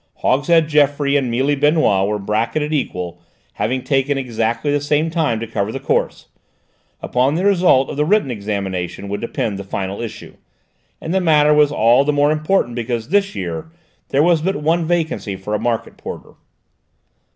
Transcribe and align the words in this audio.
Hogshead 0.15 0.67
Geoffroy 0.67 1.15
and 1.15 1.29
Mealy 1.29 1.55
Benoît 1.55 2.07
were 2.07 2.17
bracketed 2.17 2.73
equal, 2.73 3.21
having 3.53 3.83
taken 3.83 4.17
exactly 4.17 4.71
the 4.71 4.81
same 4.81 5.11
time 5.11 5.39
to 5.39 5.45
cover 5.45 5.71
the 5.71 5.79
course; 5.79 6.25
upon 7.03 7.35
the 7.35 7.45
result 7.45 7.87
of 7.87 7.97
the 7.97 8.03
written 8.03 8.31
examination 8.31 9.09
would 9.09 9.21
depend 9.21 9.59
the 9.59 9.63
final 9.63 10.01
issue, 10.01 10.37
and 10.99 11.13
the 11.13 11.21
matter 11.21 11.53
was 11.53 11.71
all 11.71 12.03
the 12.03 12.11
more 12.11 12.31
important 12.31 12.73
because 12.73 13.09
this 13.09 13.35
year 13.35 13.69
there 14.09 14.23
was 14.23 14.41
but 14.41 14.55
one 14.55 14.87
vacancy 14.87 15.35
for 15.35 15.53
a 15.53 15.59
Market 15.59 15.97
Porter. 15.97 16.33